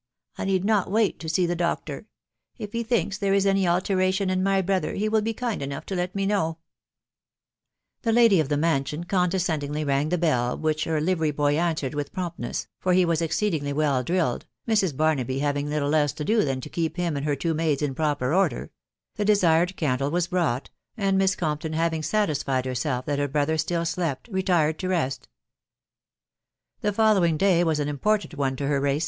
[0.35, 2.07] I need not wait to see the doctor.
[2.57, 5.85] If he thinks there is any alteration in my brother, he will be kind enough
[5.85, 6.57] to let me Know."
[8.01, 12.13] The lady of the mansion condescendingly rang the bell, which her livery boy answered with
[12.13, 14.97] promptness, for he was exceedingly well drilled, Mrs.
[14.97, 17.93] Barnaby YiwV&%\\\&& &s& \s> &* than to keep him and her two maids m ^xo^t
[17.93, 18.71] attest \<•>%• CB Tttt WIDOW BARNABY.
[19.17, 23.85] the desired candle was brought, and Miss Compton having satisfied herself that her brother still
[23.85, 25.27] slept) retired to rest;
[26.79, 28.99] The following day was an important one to heraae;..